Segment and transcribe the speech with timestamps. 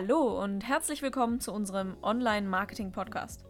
[0.00, 3.44] Hallo und herzlich willkommen zu unserem Online-Marketing-Podcast.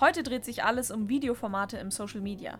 [0.00, 2.58] Heute dreht sich alles um Videoformate im Social Media.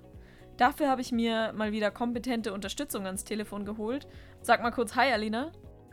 [0.59, 4.07] Dafür habe ich mir mal wieder kompetente Unterstützung ans Telefon geholt.
[4.43, 5.51] Sag mal kurz Hi, Alina.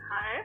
[0.09, 0.41] Hi.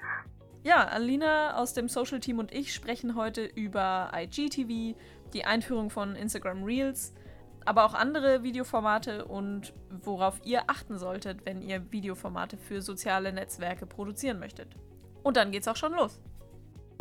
[0.63, 4.97] Ja, Alina aus dem Social Team und ich sprechen heute über IGTV,
[5.33, 7.13] die Einführung von Instagram Reels,
[7.65, 13.85] aber auch andere Videoformate und worauf ihr achten solltet, wenn ihr Videoformate für soziale Netzwerke
[13.85, 14.77] produzieren möchtet.
[15.25, 16.21] Und dann geht's auch schon los.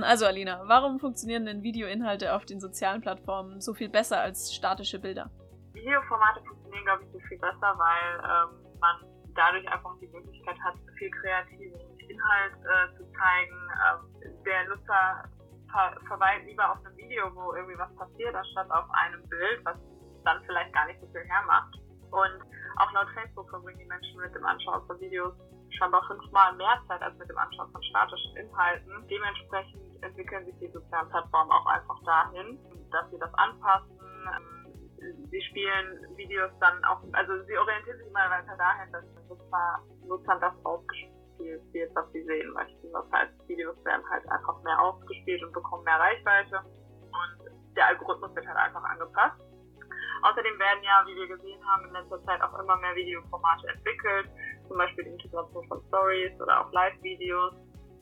[0.02, 5.00] Also Alina, warum funktionieren denn Videoinhalte auf den sozialen Plattformen so viel besser als statische
[5.00, 5.30] Bilder?
[5.74, 8.96] Videoformate funktionieren, glaube ich, so viel besser, weil ähm, man
[9.36, 11.80] dadurch einfach die Möglichkeit hat, viel kreativen
[12.10, 13.58] Inhalt äh, zu zeigen.
[13.86, 15.30] Ähm, der Nutzer
[15.72, 19.78] ver verweilt lieber auf einem Video, wo irgendwie was passiert, anstatt auf einem Bild, was
[20.26, 21.74] dann vielleicht gar nicht so viel hermacht.
[22.12, 22.40] Und
[22.78, 25.34] auch laut Facebook verbringen die Menschen mit dem Anschauen von Videos
[25.78, 29.08] scheinbar fünfmal mehr Zeit als mit dem Anschauen von statischen Inhalten.
[29.08, 32.60] Dementsprechend entwickeln sich die sozialen Plattformen auch einfach dahin,
[32.92, 34.00] dass sie das anpassen.
[35.30, 39.04] Sie spielen Videos dann auch, also sie orientieren sich immer weiter dahin, dass
[40.08, 42.92] Nutzern das ausgespielt wird, was sie sehen möchten.
[42.94, 48.34] Das heißt, Videos werden halt einfach mehr ausgespielt und bekommen mehr Reichweite und der Algorithmus
[48.36, 49.42] wird halt einfach angepasst.
[50.22, 54.30] Außerdem werden ja, wie wir gesehen haben, in letzter Zeit auch immer mehr Videoformate entwickelt,
[54.74, 57.54] zum Beispiel die Integration von Stories oder auch Live-Videos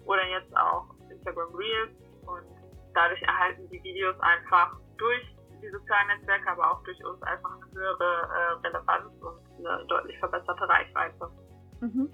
[0.06, 1.92] oder jetzt auch Instagram Reels
[2.22, 2.48] und
[2.94, 7.72] dadurch erhalten die Videos einfach durch die sozialen Netzwerke, aber auch durch uns einfach eine
[7.74, 8.30] höhere
[8.64, 11.30] äh, Relevanz und eine deutlich verbesserte Reichweite.
[11.82, 12.10] Mhm.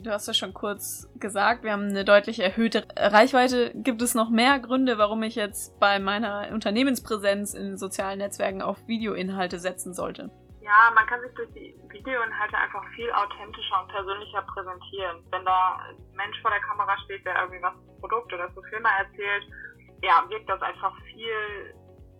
[0.00, 3.72] Du hast ja schon kurz gesagt, wir haben eine deutlich erhöhte Reichweite.
[3.74, 8.86] Gibt es noch mehr Gründe, warum ich jetzt bei meiner Unternehmenspräsenz in sozialen Netzwerken auf
[8.86, 10.30] Videoinhalte setzen sollte?
[10.68, 15.24] Ja, man kann sich durch die Videoinhalte einfach viel authentischer und persönlicher präsentieren.
[15.30, 18.60] Wenn da ein Mensch vor der Kamera steht, der irgendwie was zum Produkt oder zu
[18.68, 19.44] Filme erzählt,
[20.02, 21.74] ja, wirkt das einfach viel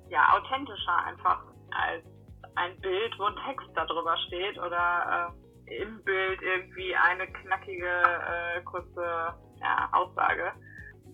[0.08, 2.06] ja, authentischer einfach als
[2.54, 5.30] ein Bild, wo ein Text darüber steht oder
[5.66, 10.52] äh, im Bild irgendwie eine knackige, äh, kurze ja, Aussage.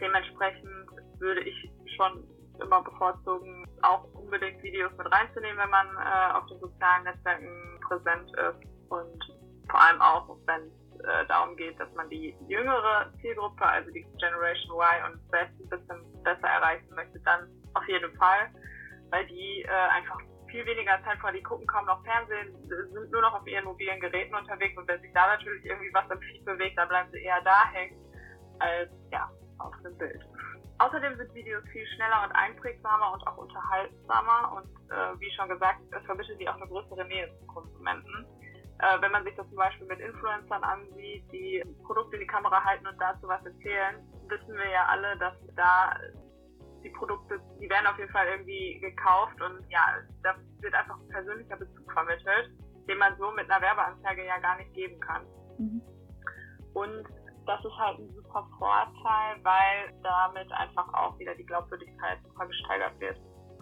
[0.00, 0.86] Dementsprechend
[1.18, 2.22] würde ich schon
[2.62, 8.30] immer bevorzugen, auch unbedingt Videos mit reinzunehmen, wenn man äh, auf den sozialen Netzwerken präsent
[8.30, 8.90] ist.
[8.90, 9.24] Und
[9.70, 14.06] vor allem auch, wenn es äh, darum geht, dass man die jüngere Zielgruppe, also die
[14.18, 18.50] Generation Y und Z ein bisschen besser erreichen möchte, dann auf jeden Fall,
[19.10, 20.18] weil die äh, einfach
[20.54, 24.00] viel weniger Zeit vor, die gucken kaum noch Fernsehen, sind nur noch auf ihren mobilen
[24.00, 24.76] Geräten unterwegs.
[24.78, 27.66] Und wenn sich da natürlich irgendwie was im Feed bewegt, dann bleiben sie eher da
[27.72, 27.98] hängen,
[28.60, 30.24] als ja, auf dem Bild.
[30.78, 35.80] Außerdem sind Videos viel schneller und einprägsamer und auch unterhaltsamer und äh, wie schon gesagt,
[35.90, 38.26] es vermittelt die auch eine größere Nähe zum Konsumenten.
[38.80, 42.62] Äh, wenn man sich das zum Beispiel mit Influencern ansieht, die Produkte in die Kamera
[42.64, 45.94] halten und dazu was erzählen, wissen wir ja alle, dass da
[46.82, 49.80] die Produkte, die werden auf jeden Fall irgendwie gekauft und ja,
[50.22, 52.50] da wird einfach ein persönlicher Bezug vermittelt,
[52.88, 55.24] den man so mit einer Werbeanzeige ja gar nicht geben kann.
[55.58, 55.82] Mhm.
[56.74, 57.06] Und
[57.46, 62.98] das ist halt ein super Vorteil, weil damit einfach auch wieder die Glaubwürdigkeit super gesteigert
[63.00, 63.16] wird.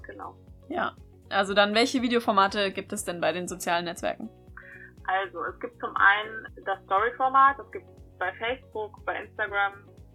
[0.06, 0.34] Genau.
[0.68, 0.92] Ja.
[1.30, 4.28] Also dann, welche Videoformate gibt es denn bei den sozialen Netzwerken?
[5.06, 9.72] Also, es gibt zum einen das Story-Format, das gibt es bei Facebook, bei Instagram.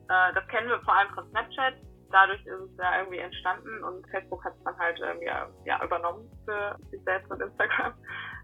[0.09, 1.73] Äh, das kennen wir vor allem von Snapchat
[2.11, 5.29] dadurch ist es ja irgendwie entstanden und Facebook hat es dann halt irgendwie
[5.65, 7.93] ja, übernommen für sich selbst und Instagram.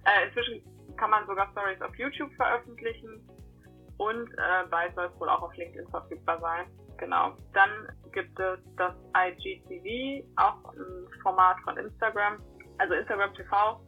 [0.06, 0.62] Äh, inzwischen
[0.98, 3.26] kann man sogar Stories auf YouTube veröffentlichen
[3.98, 6.66] und äh, bald soll es wohl auch auf LinkedIn verfügbar sein.
[6.98, 7.36] Genau.
[7.54, 7.70] Dann
[8.12, 12.40] gibt es das IGTV, auch ein Format von Instagram,
[12.78, 13.82] also Instagram TV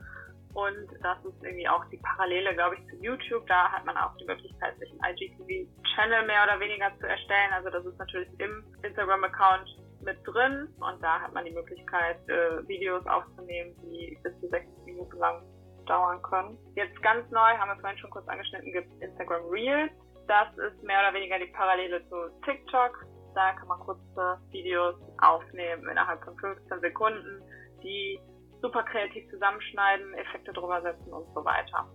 [0.55, 3.45] und das ist irgendwie auch die Parallele, glaube ich, zu YouTube.
[3.47, 7.51] Da hat man auch die Möglichkeit, sich einen IGTV-Channel mehr oder weniger zu erstellen.
[7.51, 9.67] Also das ist natürlich im Instagram-Account
[9.99, 14.85] mit drin und da hat man die Möglichkeit, äh, Videos aufzunehmen, die bis zu 60
[14.85, 15.43] Minuten lang
[15.85, 16.57] dauern können.
[16.75, 19.91] Jetzt ganz neu, haben wir vorhin schon kurz angeschnitten, gibt es Instagram Reels.
[20.27, 23.05] Das ist mehr oder weniger die Parallele zu TikTok.
[23.35, 27.41] Da kann man kurze Videos aufnehmen innerhalb von 15 Sekunden,
[27.83, 28.19] die
[28.61, 31.87] super kreativ zusammenschneiden, Effekte drüber setzen und so weiter.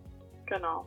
[0.47, 0.87] Genau.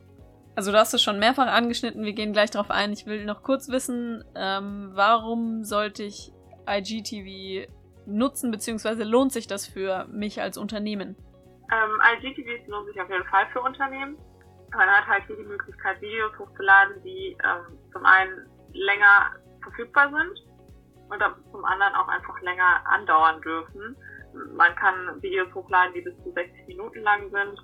[0.56, 2.94] Also du hast es schon mehrfach angeschnitten, wir gehen gleich darauf ein.
[2.94, 6.32] Ich will noch kurz wissen, ähm, warum sollte ich
[6.70, 7.68] IGTV
[8.06, 11.16] nutzen, beziehungsweise lohnt sich das für mich als Unternehmen?
[11.74, 14.18] Ähm, IGTVs lohnt sich auf jeden Fall für Unternehmen.
[14.76, 20.54] Man hat halt hier die Möglichkeit, Videos hochzuladen, die ähm, zum einen länger verfügbar sind
[21.10, 23.96] und zum anderen auch einfach länger andauern dürfen.
[24.56, 27.60] Man kann Videos hochladen, die bis zu 60 Minuten lang sind.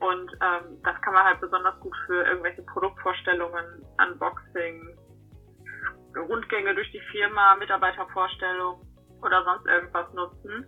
[0.00, 4.96] Und ähm, das kann man halt besonders gut für irgendwelche Produktvorstellungen, Unboxing,
[6.16, 8.80] Rundgänge durch die Firma, Mitarbeitervorstellungen
[9.22, 10.64] oder sonst irgendwas nutzen.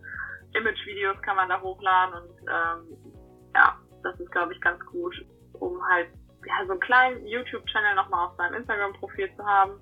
[0.53, 3.15] Image-Videos kann man da hochladen und ähm,
[3.55, 5.15] ja, das ist, glaube ich, ganz gut,
[5.55, 6.09] um halt
[6.47, 9.81] ja, so einen kleinen YouTube-Channel nochmal auf seinem Instagram-Profil zu haben,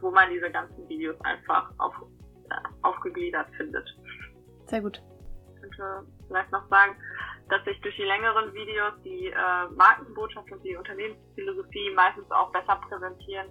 [0.00, 1.94] wo man diese ganzen Videos einfach auf,
[2.50, 3.88] ja, aufgegliedert findet.
[4.66, 5.00] Sehr gut.
[5.54, 6.96] Ich könnte vielleicht noch sagen,
[7.48, 12.76] dass sich durch die längeren Videos die äh, Markenbotschaft und die Unternehmensphilosophie meistens auch besser
[12.88, 13.48] präsentieren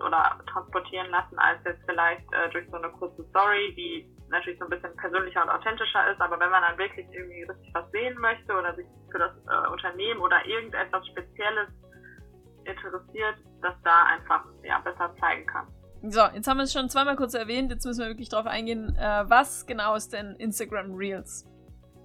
[0.00, 4.66] oder transportieren lassen, als jetzt vielleicht äh, durch so eine kurze Story, die natürlich so
[4.66, 8.18] ein bisschen persönlicher und authentischer ist, aber wenn man dann wirklich irgendwie richtig was sehen
[8.18, 11.68] möchte oder sich für das äh, Unternehmen oder irgendetwas Spezielles
[12.64, 15.66] interessiert, dass da einfach ja, besser zeigen kann.
[16.02, 18.94] So, jetzt haben wir es schon zweimal kurz erwähnt, jetzt müssen wir wirklich drauf eingehen.
[18.96, 21.48] Äh, was genau ist denn Instagram Reels?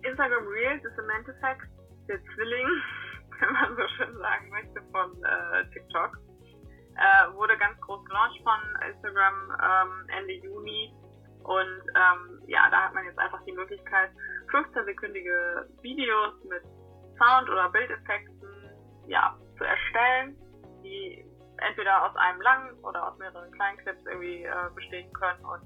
[0.03, 1.67] Instagram Reels ist im Endeffekt
[2.07, 2.67] der Zwilling,
[3.39, 6.17] wenn man so schön sagen möchte, von äh, TikTok.
[6.95, 8.59] Äh, wurde ganz groß gelauncht von
[8.89, 10.93] Instagram ähm, Ende Juni.
[11.43, 14.11] Und ähm, ja, da hat man jetzt einfach die Möglichkeit,
[14.51, 16.63] 15-sekündige Videos mit
[17.17, 18.49] Sound- oder Bildeffekten
[19.07, 20.37] ja, zu erstellen,
[20.83, 21.25] die
[21.57, 25.61] entweder aus einem langen oder aus mehreren kleinen Clips irgendwie äh, bestehen können und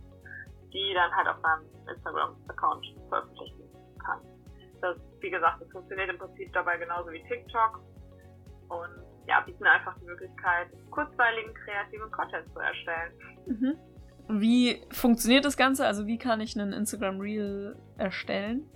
[0.74, 3.70] die dann halt auf seinem Instagram-Account veröffentlichen
[4.04, 4.20] kann.
[4.82, 7.80] Das, wie gesagt, das funktioniert im Prinzip dabei genauso wie TikTok
[8.70, 13.14] und ja, bieten einfach die Möglichkeit, kurzweiligen, kreativen Content zu erstellen.
[13.46, 13.78] Mhm.
[14.30, 15.86] Wie funktioniert das Ganze?
[15.86, 18.70] Also wie kann ich einen Instagram Reel erstellen?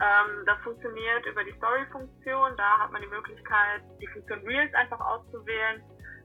[0.00, 2.52] Ähm, das funktioniert über die Story-Funktion.
[2.56, 5.82] Da hat man die Möglichkeit, die Funktion Reels einfach auszuwählen.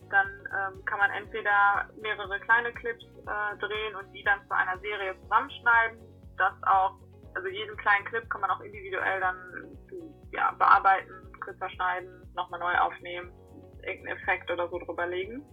[0.10, 4.78] Dann ähm, kann man entweder mehrere kleine Clips äh, drehen und die dann zu einer
[4.80, 6.00] Serie zusammenschneiden.
[6.38, 7.00] Das auch,
[7.34, 9.38] also jeden kleinen Clip kann man auch individuell dann
[10.34, 13.32] ja, bearbeiten, kürzer schneiden, nochmal neu aufnehmen,
[13.84, 15.46] irgendeinen Effekt oder so drüber legen.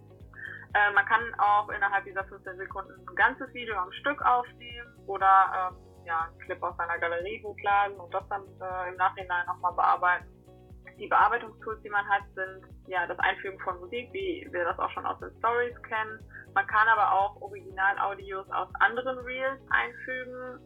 [0.74, 5.72] Äh, man kann auch innerhalb dieser 15 Sekunden ein ganzes Video am Stück aufnehmen oder
[5.72, 9.72] ähm, ja, einen Clip aus seiner Galerie hochladen und das dann äh, im Nachhinein nochmal
[9.72, 10.26] bearbeiten.
[10.98, 14.90] Die Bearbeitungstools, die man hat, sind ja das Einfügen von Musik, wie wir das auch
[14.90, 16.18] schon aus den Stories kennen.
[16.54, 20.58] Man kann aber auch Original-Audios aus anderen Reels einfügen,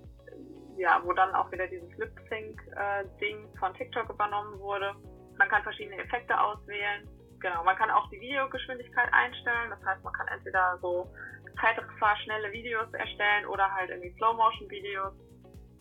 [0.79, 4.95] ja, wo dann auch wieder dieses Lip-Sync-Ding äh, von TikTok übernommen wurde.
[5.39, 7.09] Man kann verschiedene Effekte auswählen.
[7.43, 9.71] Genau, man kann auch die Videogeschwindigkeit einstellen.
[9.71, 11.13] Das heißt, man kann entweder so
[11.61, 15.13] Zeitraffer schnelle Videos erstellen oder halt irgendwie Slow-Motion-Videos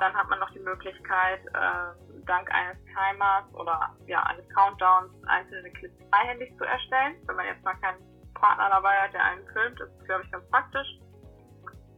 [0.01, 1.93] dann hat man noch die Möglichkeit, äh,
[2.25, 7.15] dank eines Timers oder ja, eines Countdowns einzelne Clips freihändig zu erstellen.
[7.27, 8.01] Wenn man jetzt mal keinen
[8.33, 10.87] Partner dabei hat, der einen filmt, ist das, glaube ich, ganz praktisch.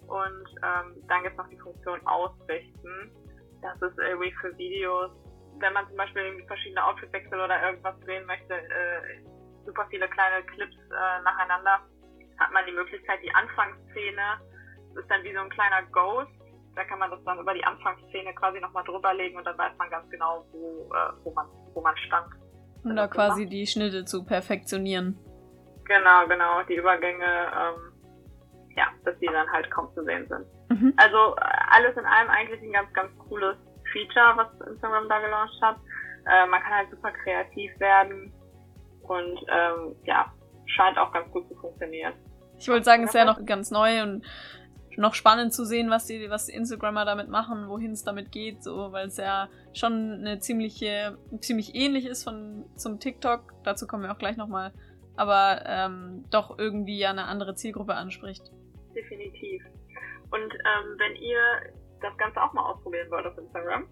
[0.07, 3.11] Und ähm, dann gibt es noch die Funktion Ausrichten.
[3.61, 5.11] Das ist irgendwie für Videos,
[5.59, 9.23] wenn man zum Beispiel verschiedene Outfitwechsel oder irgendwas drehen möchte, äh,
[9.65, 11.79] super viele kleine Clips äh, nacheinander,
[12.39, 14.41] hat man die Möglichkeit, die Anfangsszene
[14.95, 16.31] ist dann wie so ein kleiner Ghost
[16.75, 19.89] da kann man das dann über die Anfangsszene quasi nochmal drüberlegen und dann weiß man
[19.89, 22.27] ganz genau, wo, äh, wo, man, wo man stand.
[22.83, 25.17] Um da quasi die Schnitte zu perfektionieren.
[25.85, 27.93] Genau, genau, die Übergänge, ähm,
[28.75, 30.45] ja, dass die dann halt kaum zu sehen sind.
[30.69, 30.93] Mhm.
[30.97, 33.55] Also äh, alles in allem eigentlich ein ganz, ganz cooles
[33.91, 35.77] Feature, was Instagram da gelauncht hat.
[36.25, 38.33] Äh, man kann halt super kreativ werden
[39.03, 40.31] und ähm, ja,
[40.65, 42.13] scheint auch ganz gut zu funktionieren.
[42.57, 44.23] Ich wollte sagen, es ist ja noch ganz neu und
[44.97, 48.63] noch spannend zu sehen, was die, was die Instagrammer damit machen, wohin es damit geht,
[48.63, 53.53] so, weil es ja schon eine ziemliche, ziemlich ähnlich ist von, zum TikTok.
[53.63, 54.71] Dazu kommen wir auch gleich nochmal.
[55.15, 58.51] Aber ähm, doch irgendwie ja eine andere Zielgruppe anspricht.
[58.95, 59.63] Definitiv.
[60.31, 61.39] Und ähm, wenn ihr
[62.01, 63.87] das Ganze auch mal ausprobieren wollt auf Instagram,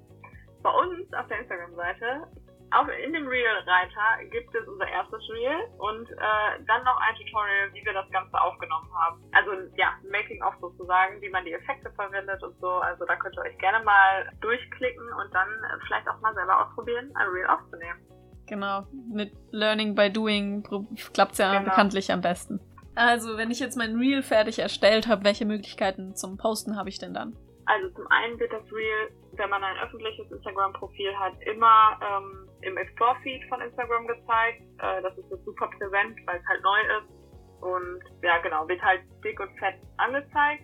[0.63, 2.27] bei uns auf der Instagram-Seite
[2.71, 7.73] auch in dem Reel-Reiter gibt es unser erstes Reel und äh, dann noch ein Tutorial,
[7.73, 9.21] wie wir das Ganze aufgenommen haben.
[9.33, 12.69] Also ja, Making-of sozusagen, wie man die Effekte verwendet und so.
[12.69, 15.49] Also da könnt ihr euch gerne mal durchklicken und dann
[15.85, 17.99] vielleicht auch mal selber ausprobieren, ein Reel aufzunehmen.
[18.47, 20.63] Genau, mit Learning by Doing
[21.13, 21.69] klappt es ja genau.
[21.69, 22.59] bekanntlich am besten.
[22.95, 26.99] Also, wenn ich jetzt mein Reel fertig erstellt habe, welche Möglichkeiten zum Posten habe ich
[26.99, 27.37] denn dann?
[27.65, 32.77] Also zum einen wird das Reel, wenn man ein öffentliches Instagram-Profil hat, immer ähm, im
[32.77, 34.61] Explore-Feed von Instagram gezeigt.
[34.79, 37.61] Äh, das ist jetzt super präsent, weil es halt neu ist.
[37.61, 40.63] Und ja, genau, wird halt dick und fett angezeigt.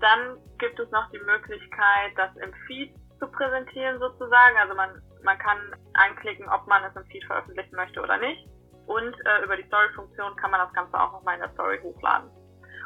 [0.00, 4.56] Dann gibt es noch die Möglichkeit, das im Feed zu präsentieren sozusagen.
[4.58, 4.90] Also man,
[5.22, 5.58] man kann
[5.94, 8.48] anklicken, ob man es im Feed veröffentlichen möchte oder nicht.
[8.86, 12.30] Und äh, über die Story-Funktion kann man das Ganze auch nochmal in der Story hochladen.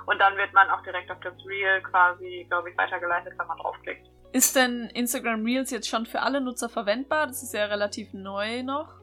[0.06, 3.58] Und dann wird man auch direkt auf das Reel quasi, glaube ich, weitergeleitet, wenn man
[3.58, 4.06] draufklickt.
[4.32, 7.26] Ist denn Instagram Reels jetzt schon für alle Nutzer verwendbar?
[7.26, 8.98] Das ist ja relativ neu noch.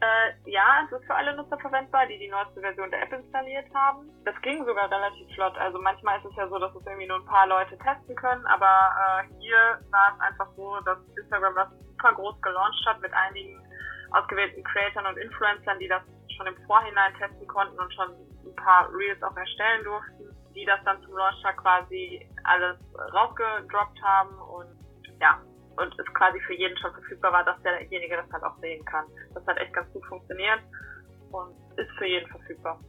[0.00, 3.66] Äh, ja, es ist für alle Nutzer verwendbar, die die neueste Version der App installiert
[3.74, 4.08] haben.
[4.24, 5.58] Das ging sogar relativ flott.
[5.58, 8.46] Also manchmal ist es ja so, dass es irgendwie nur ein paar Leute testen können,
[8.46, 13.12] aber äh, hier war es einfach so, dass Instagram das super groß gelauncht hat mit
[13.12, 13.60] einigen
[14.12, 16.02] ausgewählten Creators und Influencern, die das
[16.36, 18.08] schon im Vorhinein testen konnten und schon
[18.46, 20.27] ein paar Reels auch erstellen durften,
[20.58, 22.78] die das dann zum Launchtag quasi alles
[23.14, 24.78] rausgedroppt haben und
[25.20, 25.40] ja,
[25.76, 29.04] und es quasi für jeden schon verfügbar war, dass derjenige das halt auch sehen kann.
[29.34, 30.60] Das hat echt ganz gut funktioniert
[31.30, 32.80] und ist für jeden verfügbar.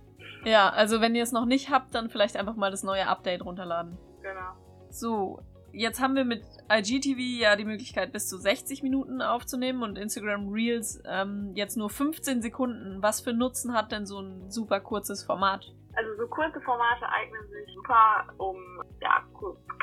[0.44, 3.46] Ja, also wenn ihr es noch nicht habt, dann vielleicht einfach mal das neue Update
[3.46, 3.98] runterladen.
[4.22, 4.54] Genau.
[4.90, 5.40] So,
[5.72, 10.50] jetzt haben wir mit IGTV ja die Möglichkeit, bis zu 60 Minuten aufzunehmen und Instagram
[10.50, 13.04] Reels ähm, jetzt nur 15 Sekunden.
[13.04, 15.74] Was für Nutzen hat denn so ein super kurzes Format?
[16.00, 18.56] Also so kurze Formate eignen sich super, um
[19.02, 19.22] ja,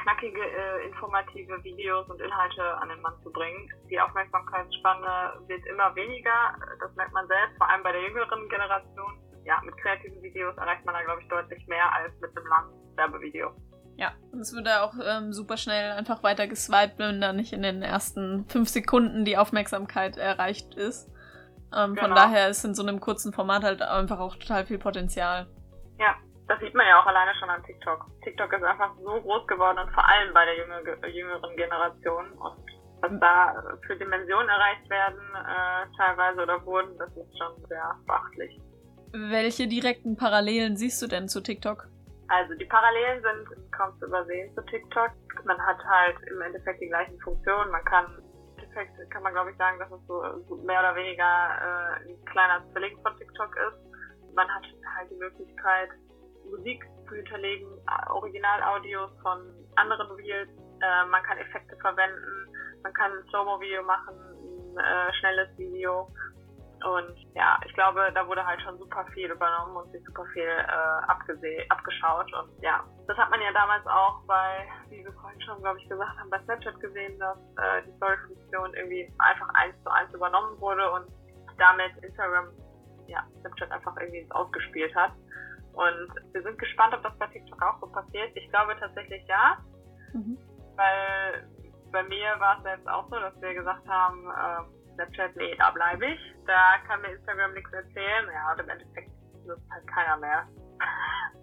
[0.03, 3.69] knackige, äh, informative Videos und Inhalte an den Mann zu bringen.
[3.91, 9.21] Die Aufmerksamkeitsspanne wird immer weniger, das merkt man selbst, vor allem bei der jüngeren Generation.
[9.45, 12.97] Ja, mit kreativen Videos erreicht man da, glaube ich, deutlich mehr als mit einem langen
[12.97, 13.51] Werbevideo.
[13.97, 17.53] Ja, und es wird da auch ähm, super schnell einfach weiter geswiped, wenn da nicht
[17.53, 21.11] in den ersten fünf Sekunden die Aufmerksamkeit erreicht ist.
[21.77, 22.07] Ähm, genau.
[22.07, 25.47] Von daher ist in so einem kurzen Format halt einfach auch total viel Potenzial.
[26.49, 28.07] Das sieht man ja auch alleine schon an TikTok.
[28.23, 32.31] TikTok ist einfach so groß geworden und vor allem bei der jünger, jüngeren Generation.
[32.39, 32.67] Und
[33.01, 38.61] was da für Dimensionen erreicht werden, äh, teilweise oder wurden, das ist schon sehr beachtlich.
[39.13, 41.89] Welche direkten Parallelen siehst du denn zu TikTok?
[42.29, 45.11] Also die Parallelen sind kaum zu übersehen zu TikTok.
[45.45, 47.71] Man hat halt im Endeffekt die gleichen Funktionen.
[47.71, 48.07] Man kann
[48.57, 50.23] im Endeffekt kann man glaube ich sagen, dass es so,
[50.65, 54.35] mehr oder weniger äh, ein kleiner Zwilling von TikTok ist.
[54.35, 54.65] Man hat
[54.97, 55.91] halt die Möglichkeit,
[56.51, 57.69] Musik zu hinterlegen,
[58.11, 59.41] Originalaudios von
[59.77, 60.51] anderen Reels.
[60.83, 64.15] Äh, man kann Effekte verwenden, man kann ein Slow-Mo-Video machen,
[64.77, 66.09] ein äh, schnelles Video
[66.85, 70.43] und ja, ich glaube, da wurde halt schon super viel übernommen und sich super viel
[70.47, 72.33] äh, abgeschaut.
[72.35, 75.89] Und ja, das hat man ja damals auch bei, wie wir vorhin schon, glaube ich,
[75.89, 80.61] gesagt haben, bei Snapchat gesehen, dass äh, die Story-Funktion irgendwie einfach eins zu eins übernommen
[80.61, 81.07] wurde und
[81.59, 82.51] damit Instagram,
[83.07, 85.13] ja, Snapchat einfach irgendwie ausgespielt hat.
[85.77, 88.35] Und wir sind gespannt, ob das bei TikTok auch so passiert.
[88.35, 89.59] Ich glaube tatsächlich ja,
[90.15, 90.39] mhm.
[90.75, 91.47] weil
[91.93, 95.71] bei mir war es selbst auch so, dass wir gesagt haben, äh, Snapchat, nee, da
[95.71, 96.21] bleibe ich.
[96.47, 98.27] Da kann mir Instagram nichts erzählen.
[98.33, 99.11] Ja, und im Endeffekt
[99.47, 100.49] nutzt halt keiner mehr.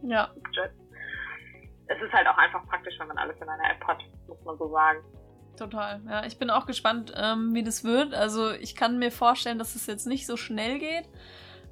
[0.02, 0.30] Ja.
[1.88, 4.58] es ist halt auch einfach praktisch, wenn man alles in einer App hat, muss man
[4.58, 5.00] so sagen.
[5.58, 6.02] Total.
[6.10, 8.16] Ja, ich bin auch gespannt, ähm, wie das wird.
[8.16, 11.08] Also ich kann mir vorstellen, dass es jetzt nicht so schnell geht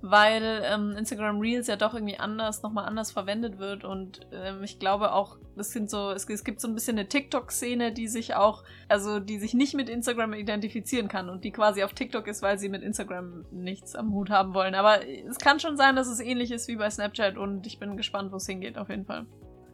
[0.01, 4.79] weil ähm, Instagram Reels ja doch irgendwie anders, nochmal anders verwendet wird und ähm, ich
[4.79, 8.35] glaube auch, das sind so, es, es gibt so ein bisschen eine TikTok-Szene, die sich
[8.35, 12.41] auch, also die sich nicht mit Instagram identifizieren kann und die quasi auf TikTok ist,
[12.41, 14.73] weil sie mit Instagram nichts am Hut haben wollen.
[14.73, 17.95] Aber es kann schon sein, dass es ähnlich ist wie bei Snapchat und ich bin
[17.95, 19.25] gespannt, wo es hingeht, auf jeden Fall.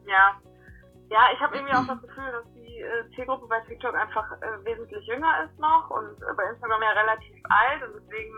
[0.07, 0.36] Ja.
[1.10, 4.65] Ja, ich habe irgendwie auch das Gefühl, dass die äh, Zielgruppe bei TikTok einfach äh,
[4.65, 8.34] wesentlich jünger ist noch und äh, bei Instagram ja relativ alt und deswegen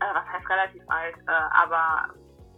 [0.00, 2.14] äh, was heißt relativ alt, äh, aber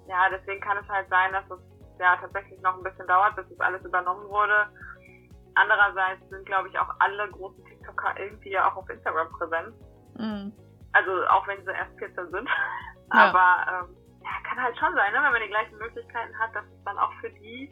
[0.08, 1.60] ja, deswegen kann es halt sein, dass es
[1.98, 4.68] ja tatsächlich noch ein bisschen dauert, bis das alles übernommen wurde.
[5.54, 9.74] Andererseits sind, glaube ich, auch alle großen TikToker irgendwie ja auch auf Instagram präsent.
[10.16, 10.52] Mhm.
[10.92, 12.48] Also auch wenn sie erst 14 sind.
[13.12, 13.34] Ja.
[13.34, 15.18] Aber ähm, ja, kann halt schon sein, ne?
[15.20, 17.68] wenn man die gleichen Möglichkeiten hat, dass es dann auch für die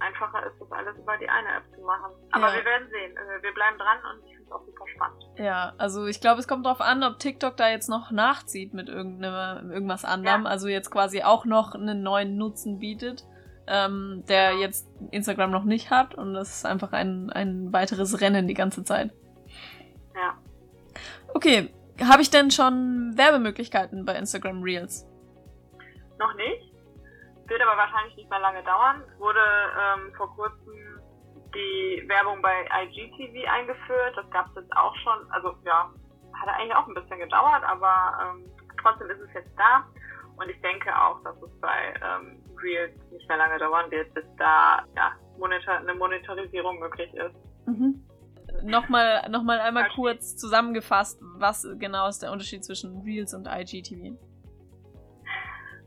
[0.00, 2.10] einfacher ist, das alles über die eine App zu machen.
[2.32, 2.54] Aber ja.
[2.54, 3.18] wir werden sehen.
[3.18, 5.24] Also wir bleiben dran und ich auch super spannend.
[5.36, 8.88] Ja, also ich glaube, es kommt darauf an, ob TikTok da jetzt noch nachzieht mit
[8.88, 10.44] irgendwas anderem.
[10.44, 10.50] Ja.
[10.50, 13.24] Also jetzt quasi auch noch einen neuen Nutzen bietet,
[13.66, 14.62] ähm, der genau.
[14.62, 16.14] jetzt Instagram noch nicht hat.
[16.14, 19.12] Und das ist einfach ein, ein weiteres Rennen die ganze Zeit.
[20.14, 20.38] Ja.
[21.32, 25.06] Okay, habe ich denn schon Werbemöglichkeiten bei Instagram Reels?
[26.18, 26.72] Noch nicht.
[27.46, 29.02] Wird aber wahrscheinlich nicht mehr lange dauern.
[29.18, 31.00] Wurde ähm, vor kurzem
[31.54, 34.16] die Werbung bei IGTV eingeführt.
[34.16, 35.30] Das gab es jetzt auch schon.
[35.30, 35.90] Also ja,
[36.34, 38.44] hat eigentlich auch ein bisschen gedauert, aber ähm,
[38.80, 39.86] trotzdem ist es jetzt da.
[40.36, 44.24] Und ich denke auch, dass es bei ähm, Reels nicht mehr lange dauern wird, bis
[44.36, 47.36] da ja, monitor eine Monetarisierung möglich ist.
[47.66, 48.04] Mhm.
[48.62, 54.16] Nochmal, nochmal einmal kurz zusammengefasst, was genau ist der Unterschied zwischen Reels und IGTV?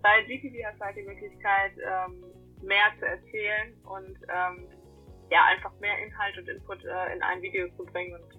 [0.01, 2.24] Bei GTV hast du halt die Möglichkeit, ähm,
[2.62, 4.67] mehr zu erzählen und ähm,
[5.29, 8.34] ja, einfach mehr Inhalt und Input äh, in ein Video zu bringen und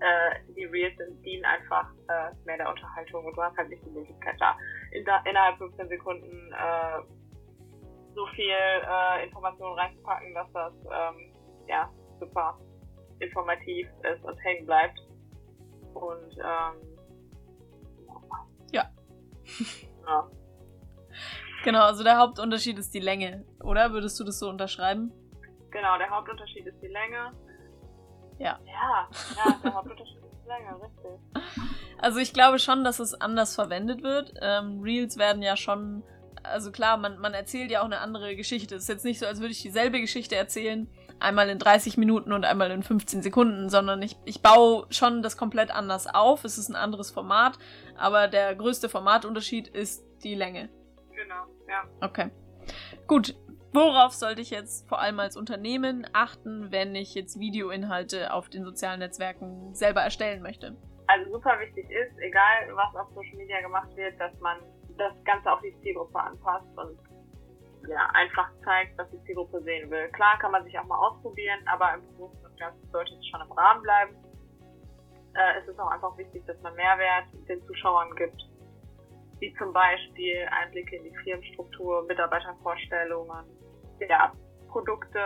[0.00, 0.94] äh, die Reels
[1.24, 4.56] dienen einfach äh, mehr der Unterhaltung und du hast halt nicht die Möglichkeit da
[4.90, 7.02] in da, innerhalb 15 Sekunden äh,
[8.14, 11.34] so viel äh, Informationen reinzupacken, dass das ähm,
[11.68, 12.58] ja super
[13.20, 14.98] informativ ist und hängen bleibt.
[15.94, 16.92] Und ähm,
[18.72, 18.90] Ja.
[21.64, 23.92] Genau, also der Hauptunterschied ist die Länge, oder?
[23.92, 25.12] Würdest du das so unterschreiben?
[25.72, 27.32] Genau, der Hauptunterschied ist die Länge.
[28.38, 28.58] Ja.
[28.66, 31.42] Ja, ja, der Hauptunterschied ist die Länge, richtig.
[31.98, 34.34] Also ich glaube schon, dass es anders verwendet wird.
[34.40, 36.02] Ähm, Reels werden ja schon,
[36.42, 38.74] also klar, man, man erzählt ja auch eine andere Geschichte.
[38.74, 40.88] Es ist jetzt nicht so, als würde ich dieselbe Geschichte erzählen,
[41.20, 45.36] einmal in 30 Minuten und einmal in 15 Sekunden, sondern ich, ich baue schon das
[45.36, 46.44] komplett anders auf.
[46.44, 47.58] Es ist ein anderes Format,
[47.96, 50.68] aber der größte Formatunterschied ist die Länge.
[51.14, 51.84] Genau, ja.
[52.00, 52.30] Okay.
[53.06, 53.36] Gut.
[53.74, 58.64] Worauf sollte ich jetzt vor allem als Unternehmen achten, wenn ich jetzt Videoinhalte auf den
[58.64, 60.76] sozialen Netzwerken selber erstellen möchte?
[61.06, 64.58] Also super wichtig ist, egal was auf Social Media gemacht wird, dass man
[64.98, 66.98] das Ganze auf die Zielgruppe anpasst und
[67.88, 70.08] ja, einfach zeigt, was die Zielgruppe sehen will.
[70.10, 73.40] Klar kann man sich auch mal ausprobieren, aber im Großen und Ganzen sollte es schon
[73.40, 74.14] im Rahmen bleiben.
[75.34, 78.40] Äh, es ist auch einfach wichtig, dass man Mehrwert den Zuschauern gibt,
[79.40, 83.46] wie zum Beispiel Einblicke in die Firmenstruktur, Mitarbeitervorstellungen,
[84.08, 84.32] ja,
[84.68, 85.20] Produkte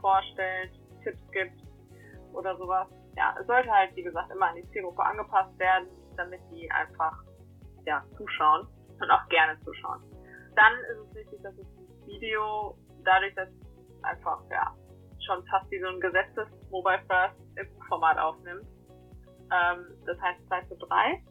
[0.00, 0.72] vorstellt,
[1.02, 1.60] Tipps gibt
[2.32, 2.88] oder sowas.
[3.16, 7.22] Ja, es sollte halt, wie gesagt, immer an die Zielgruppe angepasst werden, damit die einfach
[7.84, 8.66] ja, zuschauen
[9.00, 10.02] und auch gerne zuschauen.
[10.54, 11.66] Dann ist es wichtig, dass das
[12.06, 14.74] Video dadurch, dass es einfach ja,
[15.26, 18.66] schon fast wie so ein gesetztes Mobile First im Format aufnimmt.
[19.52, 21.22] Ähm, das heißt 2 zu 3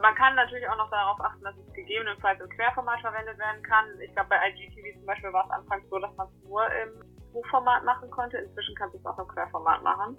[0.00, 3.86] man kann natürlich auch noch darauf achten, dass es gegebenenfalls im Querformat verwendet werden kann.
[4.00, 7.02] Ich glaube, bei IGTV zum Beispiel war es anfangs so, dass man es nur im
[7.32, 8.38] Hochformat machen konnte.
[8.38, 10.16] Inzwischen kannst du es auch im Querformat machen.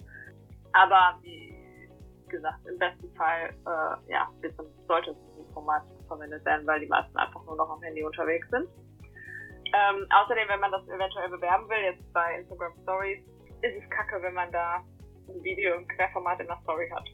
[0.72, 1.88] Aber wie
[2.28, 4.28] gesagt, im besten Fall äh, ja,
[4.86, 8.48] sollte es im Hochformat verwendet werden, weil die meisten einfach nur noch am Handy unterwegs
[8.50, 8.68] sind.
[9.72, 13.24] Ähm, außerdem, wenn man das eventuell bewerben will, jetzt bei Instagram Stories,
[13.62, 14.82] ist es kacke, wenn man da
[15.28, 17.04] ein Video im Querformat in der Story hat.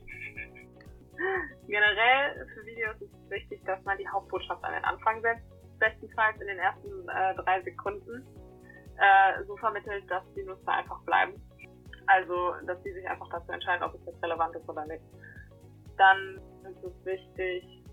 [1.66, 5.44] Generell für Videos ist es wichtig, dass man die Hauptbotschaft an den Anfang setzt,
[5.78, 8.26] bestenfalls in den ersten äh, drei Sekunden,
[8.98, 11.34] äh, so vermittelt, dass die Nutzer einfach bleiben.
[12.06, 15.04] Also, dass sie sich einfach dazu entscheiden, ob es jetzt relevant ist oder nicht.
[15.96, 17.84] Dann ist es wichtig,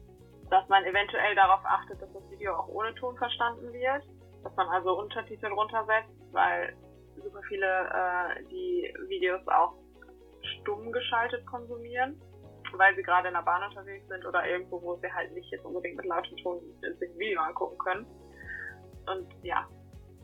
[0.49, 4.03] dass man eventuell darauf achtet, dass das Video auch ohne Ton verstanden wird,
[4.43, 6.75] dass man also Untertitel runtersetzt, weil
[7.15, 9.75] super viele äh, die Videos auch
[10.59, 12.21] stumm geschaltet konsumieren
[12.77, 15.65] weil sie gerade in der Bahn unterwegs sind oder irgendwo, wo sie halt nicht jetzt
[15.65, 18.05] unbedingt mit lautem Ton sich ein Video angucken können.
[19.05, 19.67] Und ja,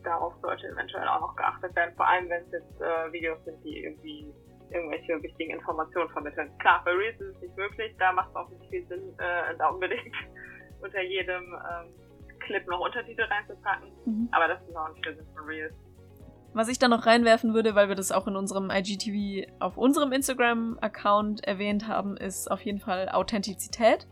[0.02, 3.62] darauf sollte eventuell auch noch geachtet werden, vor allem wenn es jetzt äh, Videos sind,
[3.64, 4.32] die irgendwie
[4.70, 6.50] irgendwelche wichtigen Informationen vermitteln.
[6.58, 9.56] Klar, bei Reels ist es nicht möglich, da macht es auch nicht viel Sinn, äh,
[9.58, 10.14] da unbedingt
[10.80, 14.28] unter jedem ähm, Clip noch Untertitel reinzupacken, mhm.
[14.32, 15.74] aber das ist auch nicht der Sinn von Reels.
[16.52, 20.10] Was ich da noch reinwerfen würde, weil wir das auch in unserem IGTV auf unserem
[20.12, 24.08] Instagram-Account erwähnt haben, ist auf jeden Fall Authentizität.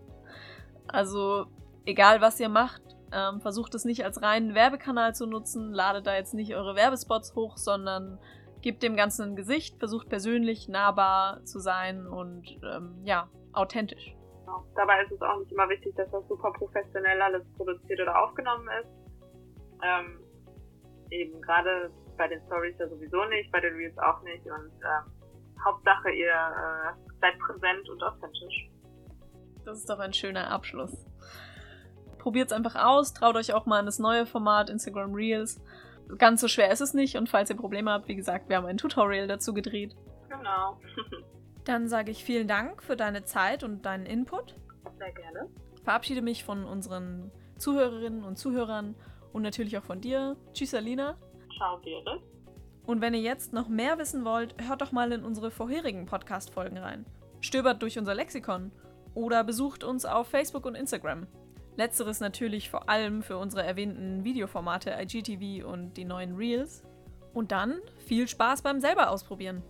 [0.86, 1.46] Also
[1.84, 6.14] egal was ihr macht, ähm, versucht es nicht als reinen Werbekanal zu nutzen, ladet da
[6.14, 8.18] jetzt nicht eure Werbespots hoch, sondern
[8.60, 14.14] gebt dem Ganzen ein Gesicht, versucht persönlich nahbar zu sein und ähm, ja, authentisch.
[14.44, 14.64] Genau.
[14.76, 18.68] Dabei ist es auch nicht immer wichtig, dass das super professionell alles produziert oder aufgenommen
[18.80, 18.90] ist.
[19.82, 20.20] Ähm,
[21.10, 24.44] eben gerade bei den Stories ja sowieso nicht, bei den Reels auch nicht.
[24.44, 28.68] Und äh, Hauptsache, ihr äh, seid präsent und authentisch.
[29.64, 31.06] Das ist doch ein schöner Abschluss.
[32.18, 35.60] Probiert es einfach aus, traut euch auch mal an das neue Format Instagram Reels.
[36.16, 38.66] Ganz so schwer ist es nicht und falls ihr Probleme habt, wie gesagt, wir haben
[38.66, 39.94] ein Tutorial dazu gedreht.
[40.28, 40.80] Genau.
[41.64, 44.56] Dann sage ich vielen Dank für deine Zeit und deinen Input.
[44.98, 45.48] Sehr gerne.
[45.84, 48.94] Verabschiede mich von unseren Zuhörerinnen und Zuhörern
[49.32, 50.36] und natürlich auch von dir.
[50.54, 51.16] Tschüss, Alina.
[51.58, 52.22] Ciao, Berit.
[52.86, 56.78] Und wenn ihr jetzt noch mehr wissen wollt, hört doch mal in unsere vorherigen Podcast-Folgen
[56.78, 57.04] rein.
[57.40, 58.72] Stöbert durch unser Lexikon
[59.14, 61.26] oder besucht uns auf Facebook und Instagram.
[61.76, 66.84] Letzteres natürlich vor allem für unsere erwähnten Videoformate IGTV und die neuen Reels.
[67.34, 69.62] Und dann viel Spaß beim selber ausprobieren.